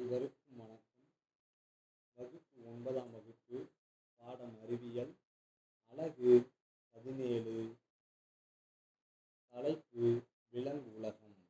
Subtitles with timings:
[0.00, 1.08] அனைவருக்கும் வணக்கம்.
[2.14, 3.68] வகுப்பு ஒன்பதாம் வகுப்பு
[4.16, 5.16] பாடம் அறிவியல்
[5.88, 6.52] அழகு
[6.90, 7.76] பதினேழு.
[9.50, 11.48] தலைப்பு விலங்கு உலகம்.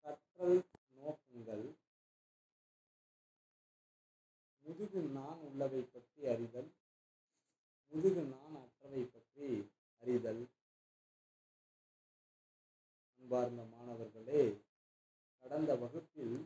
[0.00, 1.76] கற்றல் நோக்கங்கள்.
[4.60, 6.74] முதுகு நான் உள்ளவை பற்றி அறிதல்.
[7.88, 9.70] முதுகு நான் அற்றவை பற்றி
[10.00, 10.48] அறிதல்.
[13.18, 14.63] அன்பார்ந்த மாணவர்களே
[15.44, 16.36] கடந்த வகுப்பில்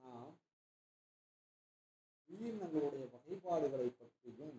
[0.00, 0.34] நாம்
[2.28, 4.58] உயிரினங்களுடைய வகைப்பாடுகளை பற்றியும்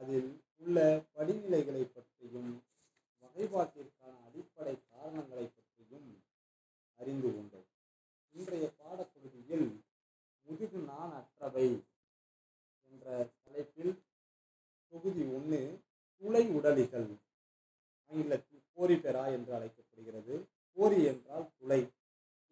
[0.00, 0.78] அதில் உள்ள
[1.16, 2.52] படிநிலைகளை பற்றியும்
[3.24, 6.08] வகைப்பாட்டிற்கான அடிப்படை காரணங்களை பற்றியும்
[7.00, 7.68] அறிந்து கொண்டோம்.
[8.34, 9.68] இன்றைய பாடப்பகுதியில்
[10.46, 11.68] முதுகு நான் அற்றவை
[12.90, 13.06] என்ற
[13.44, 13.94] தலைப்பில்
[14.92, 15.60] தொகுதி ஒன்று
[16.22, 17.08] துளை உடலிகள்
[18.10, 20.34] ஆங்கிலத்தில் கோரிபெரா என்று அழைக்கப்படுகிறது.
[20.76, 21.80] கோரி என்றால் துளை.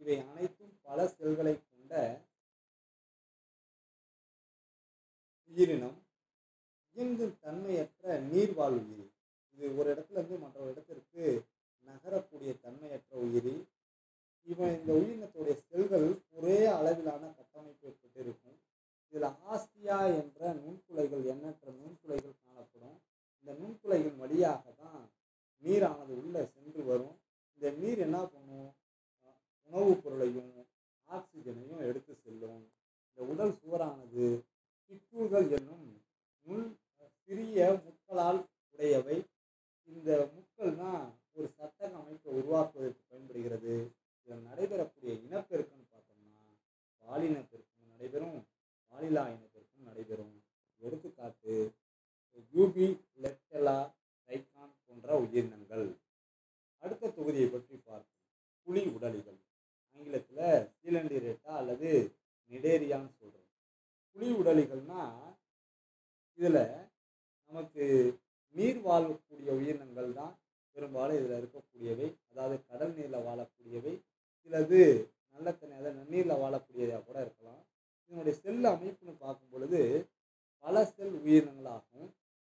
[0.01, 1.93] இவை அனைத்தும் பல செல்களை கொண்ட
[5.51, 5.99] உயிரினம்.
[6.97, 9.07] இயங்கும் தன்மையற்ற நீர்வாழ் உயிரி.
[9.57, 11.25] இது ஒரு இடத்துல இருந்து மற்ற இடத்திற்கு
[11.87, 13.55] நகரக்கூடிய தன்மையற்ற உயிரி.
[14.47, 18.59] இவன் இந்த உயிரினத்துடைய செல்கள் ஒரே அளவிலான கட்டமைப்பு கொண்டிருக்கும்
[19.13, 22.97] இதில் ஆஸ்தியா என்ற நுண்துளைகள் எண்ணற்ற நுண்துளைகள் காணப்படும்.
[23.39, 25.03] இந்த நுண்குலைகள் வழியாக தான்
[25.63, 27.17] நீரானது உள்ளே சென்று வரும்
[27.59, 28.69] இந்த நீர் என்ன பண்ணும்?
[29.71, 30.53] உணவுப் பொருளையும்
[31.09, 32.63] ஆக்சிஜனையும் எடுத்து செல்லும்.
[33.07, 34.27] இந்த உடல் சுவரானது
[34.85, 35.85] சிற்றூர்கள் என்னும்
[36.47, 36.65] முள்
[37.25, 39.19] சிறிய முட்களால் உடையவை.
[39.89, 43.75] இந்த முட்கள் தான் ஒரு சட்டக அமைப்பை உருவாக்குவதற்கு பயன்படுகிறது.
[44.29, 46.45] இதில் நடைபெறக்கூடிய இனப்பெருக்கம்னு பார்த்தோம்னா
[47.05, 48.39] பாலினப்பெருக்கம் நடைபெறும்
[48.93, 50.37] பாலிலா இனப்பெருக்கம் நடைபெறும்.
[50.83, 51.57] எடுத்துக்காட்டு
[52.55, 52.89] யூபி
[53.25, 53.77] லெட்டலா
[54.29, 55.87] டைகான் போன்ற உயிரினங்கள்
[56.83, 58.23] அடுத்த தொகுதியை பற்றி பார்ப்போம்
[58.67, 59.37] புலி உடலிகள்
[59.99, 60.41] ஆங்கிலத்தில்
[60.79, 61.91] சீலண்டிரேட்டா அல்லது
[62.51, 63.51] நிடேரியான்னு சொல்கிறோம்
[64.17, 65.03] புலி உடலிகள்னா
[66.39, 66.61] இதில்
[67.51, 67.85] நமக்கு
[68.55, 70.35] நீர் வாழக்கூடிய உயிரினங்கள் தான்
[70.77, 73.95] பெரும்பாலும் இதில் இருக்கக்கூடியவை அதாவது கடல் நீரில் வாழக்கூடியவை
[74.41, 74.83] சிலது
[75.35, 77.63] நல்ல தண்ணி அதாவது நன்னீரில் வாழக்கூடியதாக கூட இருக்கலாம்
[78.11, 79.79] இதனுடைய செல் அமைப்புன்னு பார்க்கும் பொழுது
[80.65, 82.09] பல செல் உயிரினங்களாகும்.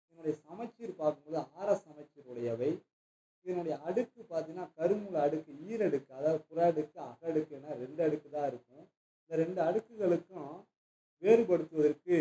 [0.04, 2.70] இதனுடைய சமச்சீர் பார்க்கும்போது ஆர சமச்சீர் உடையவை
[3.46, 8.86] இதனுடைய அடுக்கு பார்த்தீங்கன்னா கருமூல அடுக்கு ஈரடுக்கு அதாவது புற அடுக்கு அகடுக்கு என ரெண்டு அடுக்கு தான் இருக்கும்.
[9.22, 10.56] இந்த ரெண்டு அடுக்குகளுக்கும்
[11.24, 12.18] வேறுபடுத்துவதற்கு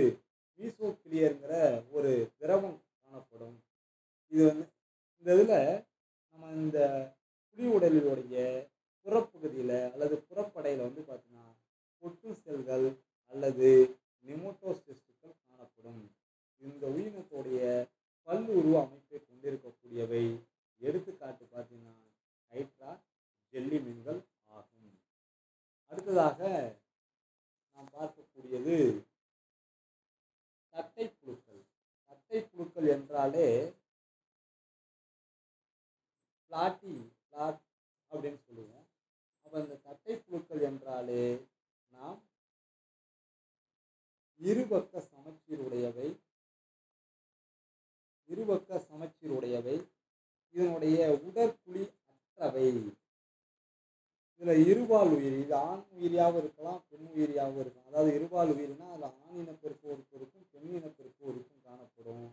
[0.61, 1.55] மீசோ கிளியருங்கிற
[1.97, 3.57] ஒரு திரவம் காணப்படும்.
[4.33, 4.67] இது வந்து
[5.17, 5.59] இந்த இதில்
[6.33, 6.79] நம்ம இந்த
[7.49, 8.37] புலி உடலினுடைய
[9.07, 11.49] புறப்பகுதியில் அல்லது புறப்படையில் வந்து பார்த்தீங்கன்னா
[12.03, 12.87] பொட்டு செல்கள்
[13.47, 13.69] அல்லது
[14.29, 16.01] நெமோட்டோசிஸ்டுகள் காணப்படும்.
[16.63, 17.61] இந்த உயிரினத்துடைய
[18.29, 20.23] பல் உருவ அமைப்பை கொண்டிருக்கக்கூடியவை.
[20.81, 22.09] எடுத்துக்காட்டு பார்த்தீங்கன்னா
[22.53, 22.91] ஹைட்ரா
[23.53, 24.21] ஜெல்லி மீன்கள்
[24.57, 24.91] ஆகும்.
[25.93, 26.41] அடுத்ததாக
[27.77, 28.77] நாம் பார்க்கக்கூடியது
[30.75, 31.63] தட்டை புழுக்கள்
[32.09, 33.49] தட்டை புழுக்கள் என்றாலே
[36.51, 36.95] பிளாட்டி
[37.29, 37.63] பிளாட்
[38.11, 38.87] அப்படின்னு சொல்லுவோம்.
[39.45, 41.25] அப்போ இந்த தட்டை புழுக்கள் என்றாலே
[44.47, 46.09] இருபக்க சமச்சீருடையவை.
[48.29, 49.77] இருபக்க சமச்சீருடையவை.
[50.55, 52.67] இதனுடைய உடற்குழி அற்றவை.
[54.41, 57.89] இதில் இருபால் உயிரி இது ஆண் உயிரியாகவும் இருக்கலாம் பெண் உயிரியாகவும் இருக்கலாம்.
[57.91, 62.27] அதாவது இருபால் உயிரினா அதில் ஆண் இனப்பெருக்கு ஒரு பெண் இனப்பெருக்கு ஒருக்கும் காணப்படும்.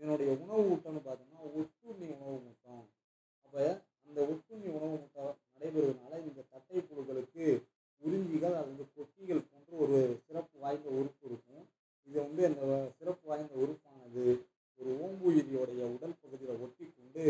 [0.00, 2.84] இதனுடைய உணவு ஊட்டம்னு பார்த்தோம்னா ஒட்டுண்ணி உணவு மூட்டம்
[3.44, 3.64] அப்போ
[4.06, 7.44] அந்த ஒட்டுண்ணி உணவு மூட்டம் நடைபெறுவதனால இந்த தட்டை புழுக்களுக்கு
[8.02, 11.64] உறிஞ்சிகள் அல்லது கொட்டிகள் போன்ற ஒரு சிறப்பு வாய்ந்த உறுப்பு இருக்கும்
[12.08, 12.64] இது வந்து அந்த
[12.98, 14.24] சிறப்பு வாய்ந்த உறுப்பானது
[14.80, 17.26] ஒரு ஓம்புயிரியோடைய உடல் பகுதியில் ஒட்டி கொண்டு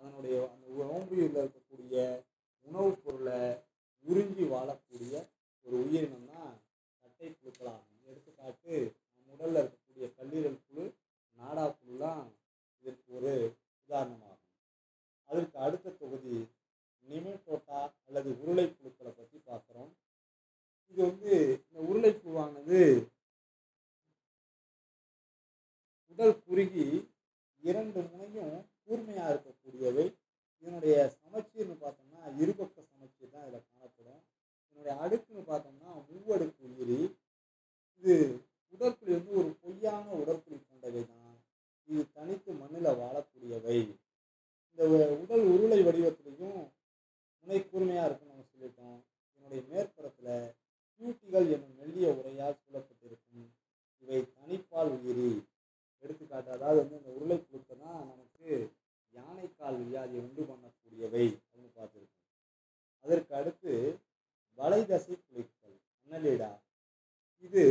[0.00, 1.96] அதனுடைய அந்த ஓம்புயிரில் இருக்கக்கூடிய
[2.66, 3.38] உணவுப் பொருளை
[4.04, 5.14] உறிஞ்சி வாழக்கூடிய
[5.66, 6.52] ஒரு உயிரினம் தான்
[7.04, 8.74] தட்டை புழுக்களாகும் எடுத்துக்காட்டு
[9.14, 10.84] நம் உடலில் இருக்கக்கூடிய கல்லீரல் புழு
[11.38, 12.28] நாடா புழுலாம்
[12.84, 13.32] இதற்கு ஒரு
[13.88, 14.38] உதாரணமாகும்
[15.30, 16.36] அதற்கு அடுத்த தொகுதி
[17.06, 17.80] நிமெட்டோட்டா
[18.12, 19.92] அல்லது உருளை புழுக்களை பற்றி பார்க்குறோம்.
[20.90, 21.34] இது வந்து
[21.66, 22.80] இந்த உருளை புழுவானது
[26.10, 26.84] உடல் குறுகி
[27.62, 30.04] இரண்டு முனையும் கூர்மையாக இருக்கக்கூடியவை.
[30.62, 34.20] இதனுடைய சமச்சீர்னு பார்த்தோம்னா இருபக்க சமச்சீர் தான் இதில் காணப்படும்.
[34.66, 37.00] இதனுடைய அடுக்குன்னு பார்த்தோம்னா மூவடுக்கு உயிரி.
[38.02, 38.14] இது
[38.74, 41.34] உடற்குழி வந்து ஒரு பொய்யான உடற்குழி கொண்டவை தான்.
[41.88, 43.80] இது தனித்து மண்ணில் வாழக்கூடியவை.
[44.68, 44.82] இந்த
[45.22, 46.21] உடல் உருளை வடிவத்தை
[47.52, 49.00] முனை கூர்மையாக இருக்குன்னு நம்ம சொல்லியிருக்கோம்
[49.32, 50.36] இதனுடைய மேற்பரப்பில்
[50.92, 53.48] கியூட்டிகள் என்னும் மெல்லிய உரையால் சூழப்பட்டிருக்கும்.
[54.02, 55.32] இவை தனிப்பால் உயிரி.
[56.04, 58.48] எடுத்துக்காட்டு அதாவது வந்து இந்த உருளை புழுக்கை தான் நமக்கு
[59.14, 62.24] யானைக்கால் வியாதியை உண்டு பண்ணக்கூடியவை அப்படின்னு பார்த்துருக்கோம்.
[63.04, 63.74] அதற்கு அடுத்து
[64.58, 66.50] வலைதசை குழிக்கள் அன்னலிடா
[67.44, 67.64] இது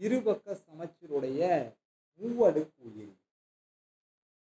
[0.00, 1.40] இருபக்க சமச்சீருடைய
[2.20, 3.16] மூவடுக்கு உயிரி.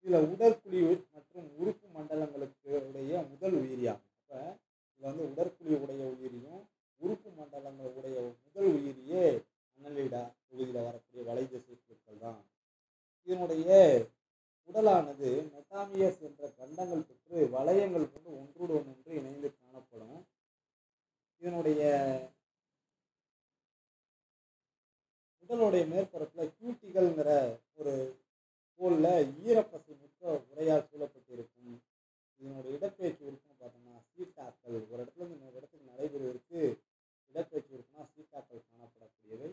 [0.04, 0.82] இதில் உடற்குழி
[1.14, 4.07] மற்றும் உறுப்பு மண்டலங்களுக்கு உடைய முதல் உயிரியாகும்.
[4.30, 4.40] அப்போ
[4.88, 6.62] இதில் வந்து உடற்குழி உடைய உயிரியும்
[7.00, 9.22] உறுப்பு மண்டலங்கள் உடைய முதல் உயிரியே
[9.78, 12.40] அன்னலிடா தொகுதியில் வரக்கூடிய வலைதிசை குழுக்கள் தான்.
[13.28, 13.70] இதனுடைய
[14.68, 20.18] உடலானது மெட்டாமியஸ் என்ற கண்டங்கள் பெற்று வளையங்கள் கொண்டு ஒன்றுடன் ஒன்று இணைந்து காணப்படும்.
[21.42, 21.82] இதனுடைய
[25.42, 27.30] உடலுடைய மேற்பரப்பில் கியூட்டிகள்ங்கிற
[27.78, 27.94] ஒரு
[28.80, 29.12] தோலில்
[29.44, 31.76] ஈரப்பசை மிக்க உரையால் சூழப்பட்டிருக்கும்
[32.40, 36.60] இதனுடைய இடப்பெயர்ச்சி உறுப்புன்னு பார்த்தோம்னா சீட்டாக்கள் ஒரு இடத்துல இருந்து இன்னொரு இடத்துக்கு நடைபெறுவதற்கு
[37.34, 39.48] இடப்பெயர்ச்சி உறுப்புனா சீட்டாக்கள் காணப்படக்கூடியவை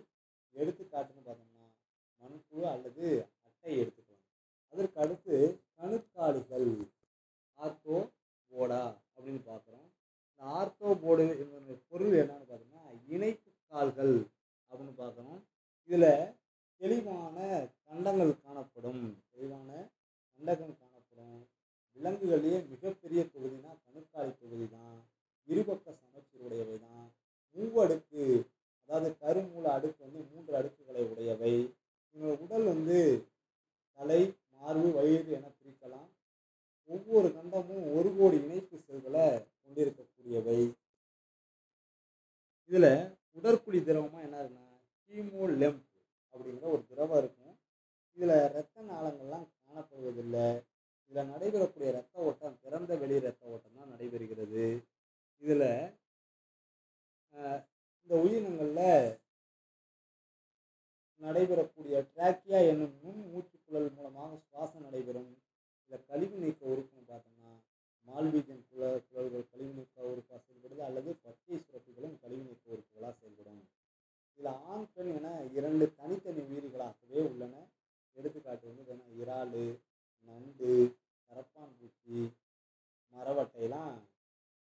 [0.56, 1.66] எடுத்துக்காட்டுன்னு பார்த்தோம்னா
[2.21, 3.07] மண்புழு அல்லது
[3.48, 4.21] அட்டை எடுத்துக்கலாம்
[4.74, 5.36] அதற்கு அடுத்து
[5.78, 6.69] கணுக்காலிகள்
[7.60, 7.98] ஆர்த்தோ
[8.51, 9.88] போடா அப்படின்னு பார்க்குறோம்
[10.28, 12.83] இந்த ஆர்த்தோ போர்டு என்பதனுடைய பொருள் என்னன்னு பார்த்தோம்னா
[13.16, 14.16] இணைப்பு கால்கள்
[14.71, 15.42] அப்படின்னு பார்க்குறோம்
[16.06, 16.34] இதில்
[16.81, 17.38] தெளிவான
[17.88, 19.04] கண்டங்கள் காணப்படும்.
[19.31, 19.69] தெளிவான
[20.40, 21.40] கண்டகம் காணப்படும்.
[21.98, 24.98] விலங்குகளிலேயே மிகப்பெரிய தொகுதினா கணுக்காலி தொகுதி தான்
[25.48, 27.07] இருபக்க சமச்சீருடையவை தான்
[27.56, 28.24] மூவடுக்கு
[28.81, 31.56] அதாவது கருமூல அடுக்கு வந்து மூன்று அடுக்குகளை உடையவை.
[32.16, 33.00] இவங்க உடல் வந்து
[34.00, 34.22] தலை
[34.60, 36.10] மார்பு வயிறு என பிரிக்கலாம்.
[36.90, 39.25] ஒவ்வொரு கண்டமும் ஒரு கோடி இணைப்பு செல்களை
[39.63, 40.60] கொண்டிருக்கக்கூடியவை.
[42.69, 42.92] இதில்
[43.38, 44.63] உடற்குழி திரவமாக என்ன இருக்குன்னா
[45.12, 45.84] ஹீமோ லெம்ப்
[46.36, 47.54] அப்படிங்கிற ஒரு திரவம் இருக்கும்.
[48.18, 50.48] இதில் இரத்த நாளங்கள்லாம் காணப்படுவதில்லை
[51.12, 54.64] இதில் நடைபெறக்கூடிய இரத்த ஓட்டம் திறந்த வெளி இரத்த ஓட்டம் தான் நடைபெறுகிறது.
[55.42, 55.68] இதில்
[58.02, 59.08] இந்த உயிரினங்களில்
[61.22, 65.31] நடைபெறக்கூடிய ட்ராக்கியா என்னும் நுண் மூச்சுக்குழல் மூலமாக சுவாசம் நடைபெறும்.
[65.84, 67.52] இதில் கழிவு நீக்க உறுப்புன்னு பார்த்தோம்னா
[68.08, 73.62] மால்வீஜன் குழ குழல்கள் கழிவு நீக்க உறுப்பாக செயல்படுது அல்லது பச்சை சுரப்பிகளும் கழிவு நீக்க உறுப்புகளாக செயல்படும்
[74.40, 75.28] இதில் ஆண் பெண் என
[75.58, 77.54] இரண்டு தனித்தனி உயிரிகளாகவே உள்ளன
[78.16, 79.56] எடுத்துக்காட்டு வந்து பார்த்தீங்கன்னா இறால்
[80.28, 80.70] நண்டு
[81.31, 82.20] கரப்பான் பூச்சி
[83.14, 83.96] மரவட்டையெல்லாம்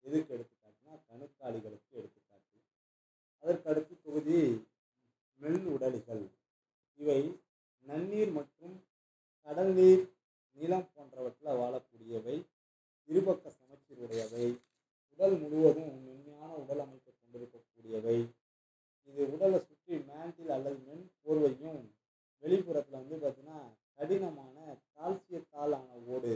[0.05, 2.57] எதுக்கு எடுத்துக்காட்டுனா கணுக்காலிகளுக்கு எடுத்துக்காட்டு
[3.43, 4.39] அதற்கு அடுத்து தொகுதி
[5.41, 6.25] மெல் உடலிகள்
[6.99, 7.21] இவை
[7.85, 8.75] நன்னீர் மற்றும்
[9.47, 10.03] கடல் நீர்
[10.57, 12.35] நிலம் போன்றவற்றில் வாழக்கூடியவை
[13.09, 14.45] இருபக்க சமச்சீர் உடையவை
[15.09, 18.17] உடல் முழுவதும் மென்மையான உடல் அமைப்பை கொண்டிருக்கக்கூடியவை.
[19.09, 21.81] இது உடலை சுற்றி மேண்டில் அல்லது மென் போர்வையும்
[22.43, 23.59] வெளிப்புறத்தில் வந்து பார்த்தீங்கன்னா
[23.97, 24.55] கடினமான
[24.95, 26.33] கால்சியத்தால் ஆன ஓடு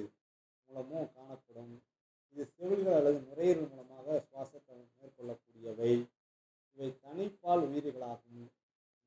[0.70, 1.74] மூலமும் காணப்படும்.
[2.36, 5.94] இது செவில்கள் அல்லது நுரையீரல் மூலமாக சுவாசத்தை மேற்கொள்ளக்கூடியவை.
[6.74, 8.46] இவை தனிப்பால் உயிர்களாகும்.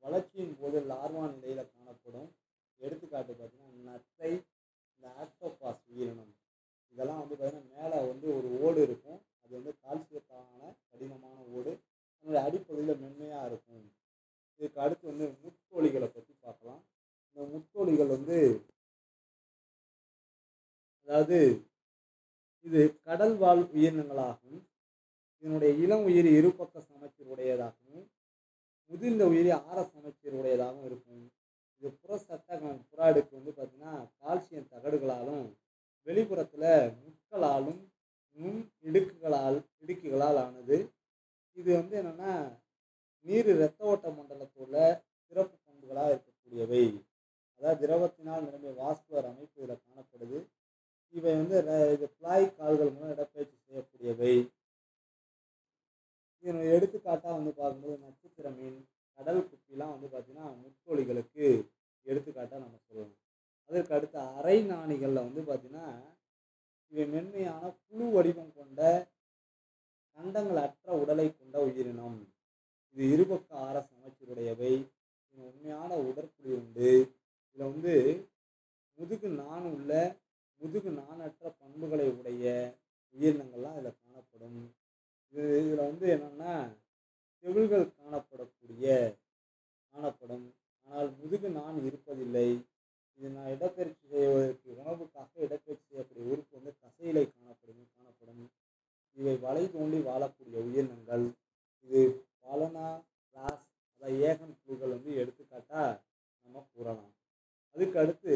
[0.03, 2.29] வளர்ச்சியின் போது லார்வா நிலையில் காணப்படும்.
[2.79, 4.31] எடுத்துக்காட்டு பார்த்தீங்கன்னா நத்தை
[4.93, 6.33] இந்த ஆக்டோபாஸ் உயிரினம்.
[6.93, 10.59] இதெல்லாம் வந்து பார்த்தீங்கன்னா மேலே வந்து ஒரு ஓடு இருக்கும் அது வந்து கால்சியத்தான
[10.89, 11.71] கடினமான ஓடு
[12.15, 13.85] அதனுடைய அடிப்பகுதியில் மென்மையாக இருக்கும்
[14.59, 16.81] இதுக்கு அடுத்து வந்து முத்தோலிகளை பற்றி பார்க்கலாம்
[17.29, 18.37] இந்த முத்தோலிகள் வந்து
[21.33, 21.53] அதாவது
[22.65, 24.59] இது கடல் வாழ் உயிரினங்களாகும்
[25.43, 28.03] இதனுடைய இளம் உயிரி இருபக்க சமச்சீர் உடையதாகவும்
[28.91, 31.23] முதிர்ந்த உயிரி ஆர சமச்சீர் உடையதாகவும் இருக்கும்.
[31.79, 35.43] இது புற சட்டகம் புறாடுக்கு வந்து பார்த்தீங்கன்னா கால்சியம் தகடுகளாலும்
[36.07, 36.69] வெளிப்புறத்தில்
[37.01, 37.81] முட்களாலும்
[38.37, 40.77] நுண் இடுக்குகளால் இடுக்குகளால் ஆனது.
[41.57, 42.33] இது வந்து என்னென்னா
[43.25, 44.75] நீர் இரத்த ஓட்ட மண்டலத்தோட
[45.27, 46.85] சிறப்பு பண்புகளாக இருக்கக்கூடியவை.
[47.61, 50.39] அதாவது திரவத்தினால் நிரம்பிய வாஸ்குலர் அமைப்பு இதில் காணப்படுது.
[51.17, 51.57] இவை வந்து
[51.95, 54.33] இது பிளாய் கால்கள் மூலம் இடப்பெயர்ச்சி செய்யக்கூடியவை.
[56.43, 58.79] இதனுடைய எடுத்துக்காட்டாக வந்து பார்க்கும்போது நட்சத்திர மீன்
[59.19, 61.45] கடல் குப்பிலாம் வந்து பார்த்திங்கன்னா முத்தோலிகளுக்கு
[62.05, 63.19] எடுத்துக்காட்டாக நம்ம சொல்லணும்.
[63.69, 65.87] அதற்கு அடுத்த அரை நாணிகளில் வந்து பார்த்திங்கன்னா
[66.91, 68.81] இவை மென்மையான புழு வடிவம் கொண்ட
[70.17, 72.19] கண்டங்கள் அற்ற உடலை கொண்ட உயிரினம்.
[72.95, 74.73] இது இருபக்க ஆர சமைச்சருடையவை
[75.35, 76.91] உண்மையான உடற்குழி உண்டு.
[77.45, 77.93] இதில் வந்து
[78.97, 79.91] முதுகு நான் உள்ள
[80.63, 82.45] முதுகு நாணற்ற பண்புகளை உடைய
[83.15, 84.61] உயிரினங்கள்லாம் இதில் காணப்படும்.
[85.33, 86.53] இது இதில் வந்து என்னென்னா
[87.43, 88.85] செவில்கள் காணப்படக்கூடிய
[89.93, 90.45] காணப்படும்.
[90.87, 92.47] ஆனால் முதுகு நான் இருப்பதில்லை.
[93.19, 98.43] இது நான் இடப்பெயர்ச்சி செய்வதற்கு உணவுக்காக இடப்பெயர்ச்சி செய்யக்கூடிய உறுப்பு வந்து தசையிலை காணப்படும் காணப்படும்.
[99.17, 101.25] இவை வலை தோண்டி வாழக்கூடிய உயிரினங்கள்.
[101.87, 102.01] இது
[102.43, 102.87] பலனா
[103.35, 105.91] கிளாஸ் அதாவது ஏகன் குழுக்கள் வந்து எடுத்துக்காட்டாக
[106.45, 107.13] நம்ம கூறலாம்.
[107.75, 108.33] அதுக்கு அடுத்து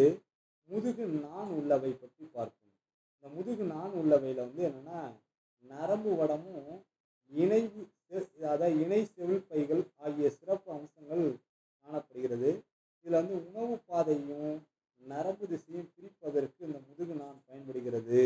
[0.69, 2.73] முதுகு நான் உள்ளவை பற்றி பார்ப்போம்.
[3.13, 5.01] இந்த முதுகு நான் உள்ளவையில் வந்து என்னென்னா
[5.63, 6.71] நரம்பு வடமும்
[7.31, 7.81] இணைவு
[8.11, 11.23] அதாவது இணை செவில் பைகள் ஆகிய சிறப்பு அம்சங்கள்
[11.87, 12.51] காணப்படுகிறது.
[12.97, 14.53] இதில் வந்து உணவு பாதையும்
[15.01, 18.21] நரம்பு திசையும் பிரிப்பதற்கு இந்த முதுகு நான் பயன்படுகிறது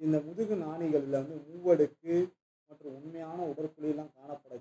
[0.00, 2.14] இந்த முதுகு நாணிகளில் வந்து மூவடுக்கு
[2.70, 4.54] மற்றும் உண்மையான உடற்குழியெல்லாம் காணப்பட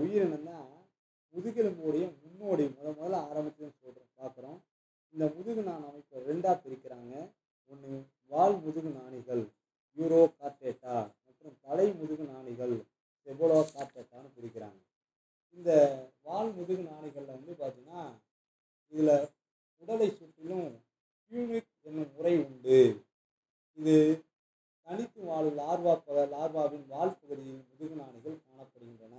[0.00, 0.68] உயிரினம் தான்
[1.34, 4.58] முதுகெலும்புடைய முன்னோடி முத முதல்ல ஆரம்பிச்சுன்னு சொல்கிறோம் பார்க்குறோம்
[5.14, 7.12] இந்த முதுகு நாண் அமைப்பை ரெண்டாக பிரிக்கிறாங்க
[7.72, 7.90] ஒன்று
[8.30, 9.42] வால் முதுகு நாணிகள்
[9.96, 12.74] யூரோ கார்டேட்டா மற்றும் தலை முதுகு நாணிகள்
[13.26, 14.80] செபோலோ கார்டேட்டான்னு பிரிக்கிறாங்க
[15.56, 15.70] இந்த
[16.26, 18.02] வால் முதுகு நாணிகளில் வந்து பார்த்தீங்கன்னா
[18.92, 19.14] இதில்
[19.82, 20.68] உடலை சுற்றிலும்
[21.30, 22.80] பியூனிக் என்னும் முறை உண்டு
[23.78, 23.96] இது
[24.86, 29.16] தனித்து வாழும் லார்வா ப- லார்வாவின் வால் பகுதியில் முதுகு நாணிகள் காணப்படுகின்றன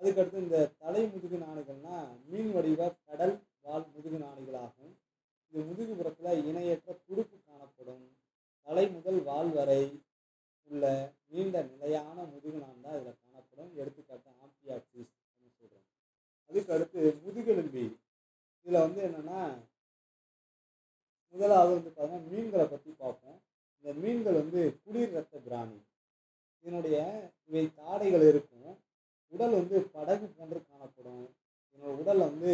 [0.00, 4.92] அதுக்கடுத்து இந்த தலை முதுகு நாணிகள்னா மீன் வடிவ கடல் வால் முதுகு நாணிகளாகும்
[5.52, 8.06] இது முதுகுப்புறத்தில் இணையற்ற துடுப்பு காணப்படும்.
[8.66, 9.82] தலை முதல் வால் வரை
[10.70, 10.84] உள்ள
[11.32, 13.70] நீண்ட நிலையான முதுகு நான் தான் இதில் காணப்படும்.
[13.76, 15.86] எடுத்துக்காட்டு ஆம்பியாக்சிஸ் அப்படின்னு சொல்கிறோம்
[16.50, 17.84] அதுக்கு அடுத்து முதுகெலும்பி.
[18.66, 19.40] இதில் வந்து என்னென்னா
[21.34, 23.38] முதலாவது வந்து பார்த்தீங்கன்னா மீன்களை பற்றி பார்ப்போம்.
[23.76, 25.78] இந்த மீன்கள் வந்து குளிர் ரத்த பிராணி.
[26.64, 26.96] இதனுடைய
[27.48, 28.72] இவை தாடைகள் இருக்கும்.
[29.32, 31.24] உடல் வந்து படகு போன்று காணப்படும்.
[31.68, 32.52] இதனோட உடல் வந்து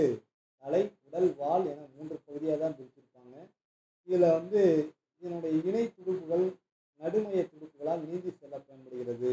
[0.62, 2.97] தலை உடல் வால் என மூன்று பகுதியாக தான் பிரிக்கும்
[4.08, 4.60] இதில் வந்து
[5.22, 6.44] இதனுடைய இணை துடுப்புகள்
[7.00, 9.32] நடுமைய துடுப்புகளால் நீந்தி செல்ல பயன்படுகிறது.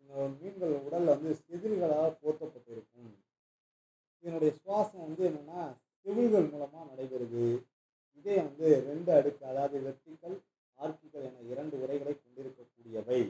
[0.00, 3.12] இந்த மீன்கள் உடலில் வந்து செதில்களால் போர்த்தப்பட்டிருக்கும்.
[4.24, 5.62] இதனுடைய சுவாசம் வந்து என்னென்னா
[6.02, 7.46] செவில்கள் மூலமாக நடைபெறுது.
[8.18, 10.36] இதே வந்து ரெண்டு அடுக்கு அதாவது வெர்டிக்கல்
[10.78, 13.20] ஆர்டிக்கல் என இரண்டு உரைகளை கொண்டிருக்கக்கூடியவை.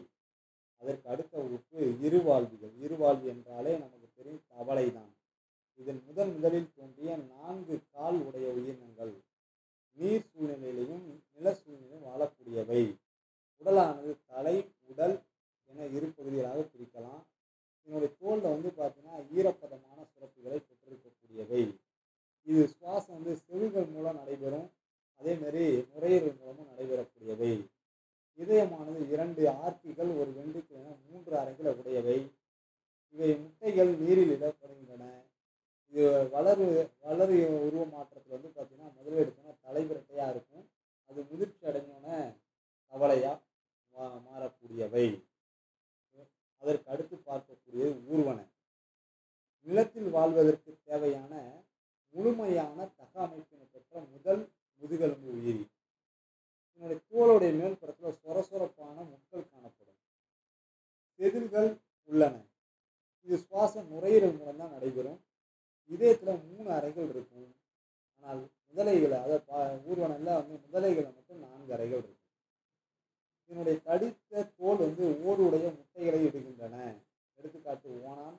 [0.80, 2.75] அதற்கு அடுத்த உறுப்பு இருவாழ்விகள்.
[2.85, 5.11] இருவாழ்வி என்றாலே நமக்கு தெரியும் தவளை தான்
[5.80, 9.12] இதில் முதன் முதலில் தோன்றிய நான்கு கால் உடைய உயிரினங்கள்.
[10.00, 12.83] நீர் சூழ்நிலையிலையும் நில சூழ்நிலையும் வாழக்கூடியவை.
[13.62, 14.57] உடலானது தலை
[14.90, 15.16] உடல்
[15.71, 17.23] என இரு பகுதிகளாக பிரிக்கலாம்.
[17.87, 21.62] இதனுடைய தோலில் வந்து பார்த்தீங்கன்னா ஈரப்பதமான சுரப்பிகளை பெற்றிருக்கக்கூடியவை.
[22.47, 24.69] இது சுவாசம் வந்து செவிகள் மூலம் நடைபெறும்.
[25.21, 27.52] அதே மாதிரி நுரையீரல் மூலமும் நடைபெறக்கூடியவை.
[28.38, 32.19] இதயமானது இரண்டு ஆர்த்திகள் ஒரு வெண்டுக்கு என மூன்று அறைகளை உடையவை.
[33.14, 34.47] இவை முட்டைகள் நீரில் இட
[35.92, 36.02] இது
[36.35, 36.66] வளரு
[37.06, 40.64] வளரு உருவ மாற்றத்தில் வந்து பார்த்தீங்கன்னா முதல்ல எடுத்தோன்னா தலைவிரட்டையாக இருக்கும்.
[41.11, 42.18] அது முதிர்ச்சி அடைஞ்சோன்னே
[42.92, 43.38] கவலையாக
[43.94, 45.06] மா மாறக்கூடியவை.
[46.62, 48.38] அதற்கு அடுத்து பார்க்கக்கூடியது ஊர்வன.
[49.66, 51.32] நிலத்தில் வாழ்வதற்கு தேவையான
[52.14, 54.42] முழுமையான தக அமைப்பினை பெற்ற முதல்
[54.82, 55.64] முதுகெலும்பு உயிரி.
[56.70, 59.99] இதனுடைய தோளுடைய மேல்புறத்தில் சொரசொரப்பான முட்கள் காணப்படும்.
[61.18, 61.70] செதில்கள்
[62.09, 62.37] உள்ளன.
[63.26, 65.20] இது சுவாசம் நுரையீரல் மூலம் தான் நடைபெறும்.
[65.90, 67.49] இதயத்தில் மூணு அறைகள் இருக்கும்.
[68.25, 72.16] ஆனால் முதலைகளை அதாவது பா ஊர்வனல்ல வந்து முதலைகளை மட்டும் நான்கு அறைகள் இருக்கும்.
[73.50, 76.76] இதனுடைய தடித்த தோல் வந்து ஓடுடைய முட்டைகளை இடுகின்றன.
[77.38, 78.38] எடுத்துக்காட்டு ஓணான்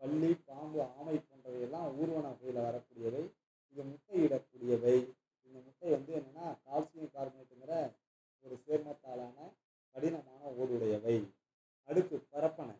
[0.00, 3.22] பள்ளி பாம்பு ஆமை போன்றவையெல்லாம் ஊர்வன வகையில் வரக்கூடியவை.
[3.72, 4.96] இது முட்டையிடக்கூடியவை.
[5.46, 7.74] இந்த முட்டை வந்து என்னென்னா கால்சியம் கார்பனேட்டுங்கிற
[8.44, 9.36] ஒரு சேர்மத்தாலான
[9.94, 11.16] கடினமான ஓடுடையவை
[11.88, 12.74] அடுத்து பரப்பனை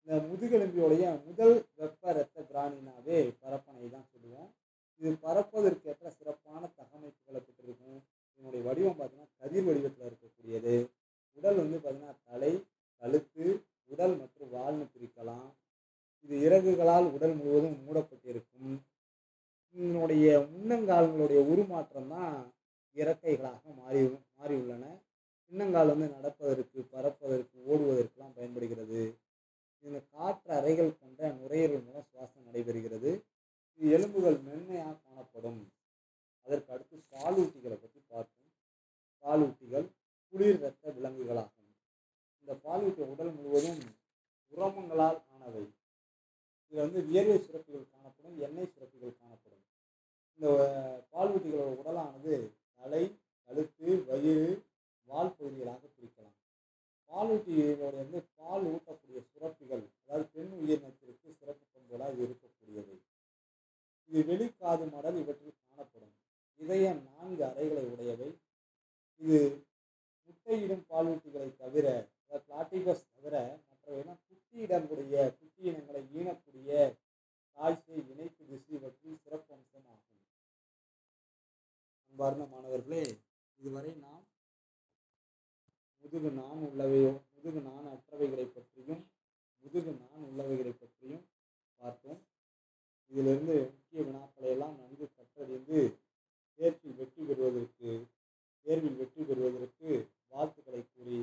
[0.00, 4.50] இந்த முதுகெலும்பியோடைய முதல் வெப்ப இரத்த பிராணினாவே பரப்பனை தான் சொல்லுவோம்
[5.00, 7.98] இது பறப்பதற்கேற்ற சிறப்பான தகமைப்புகளை பெற்றிருக்கும்
[8.40, 10.74] இதனுடைய வடிவம் பார்த்தீங்கன்னா கதிர் வடிவத்தில் இருக்கக்கூடியது
[11.38, 12.52] உடல் வந்து பார்த்தீங்கன்னா தலை
[13.02, 13.46] கழுத்து
[13.90, 15.48] உடல் மற்றும் வால்னு பிரிக்கலாம்
[16.24, 18.72] இது இறகுகளால் உடல் முழுவதும் மூடப்பட்டிருக்கும்
[19.76, 22.38] இதனுடைய முன்னங்கால்களுடைய உருமாற்றம் தான்
[22.96, 24.00] இறக்கைகளாக மாறி
[24.38, 24.84] மாறியுள்ளன
[25.68, 29.00] பின்னங்கால் வந்து நடப்பதற்கு பறப்பதற்கு ஓடுவதற்கெல்லாம் பயன்படுகிறது.
[29.84, 33.10] இதில் காற்று அறைகள் கொண்ட நுரையீரல் மூலம் சுவாசம் நடைபெறுகிறது.
[33.80, 35.60] இது எலும்புகள் மென்மையாக காணப்படும்.
[36.46, 38.54] அதற்கு அடுத்து பாலூட்டிகளை பற்றி பார்ப்போம்.
[39.24, 39.86] பாலூட்டிகள்
[40.32, 41.70] குளிர் இரத்த விலங்குகளாகும்.
[42.40, 43.84] இந்த பாலூட்டி உடல் முழுவதும்
[44.52, 45.64] உரமங்களால் ஆனவை.
[46.64, 49.64] இதில் வந்து வியர்வை சுரப்பிகள் காணப்படும் எண்ணெய் சுரப்பிகள் காணப்படும்.
[50.32, 50.48] இந்த
[51.12, 52.34] பாலூட்டிகளோட உடலானது
[52.80, 53.04] தலை
[82.18, 83.02] அன்பார்ந்த மாணவர்களே
[83.60, 84.22] இதுவரை நாம்
[86.00, 89.02] முதுகு நான் உள்ளவையோ முதுகு நான் அற்றவைகளை பற்றியும்
[89.64, 91.22] முதுகு நான் உள்ளவைகளை பற்றியும்
[91.80, 92.18] பார்த்தோம்.
[93.12, 95.78] இதிலிருந்து முக்கிய வினாக்களை எல்லாம் நன்கு கற்றறிந்து
[96.58, 97.92] தேர்வில் வெற்றி பெறுவதற்கு
[98.66, 99.90] தேர்வில் வெற்றி பெறுவதற்கு
[100.28, 101.20] வாழ்த்துக்களை கூறி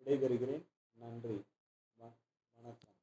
[0.00, 0.66] விடைபெறுகிறேன்.
[0.96, 1.38] நன்றி.
[2.56, 2.97] வணக்கம்.